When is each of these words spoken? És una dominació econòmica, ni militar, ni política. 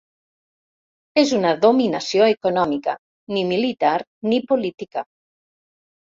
És 1.23 1.33
una 1.39 1.49
dominació 1.65 2.29
econòmica, 2.33 2.95
ni 3.37 3.43
militar, 3.49 3.91
ni 4.31 4.39
política. 4.53 5.05